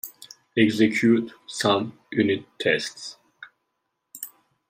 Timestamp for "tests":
2.59-3.17